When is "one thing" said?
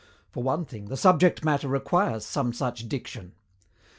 0.41-0.85